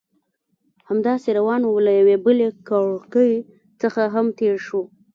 [0.89, 3.33] همداسې روان وو، له یوې بلې کړکۍ
[3.81, 4.83] څخه هم تېر شوو.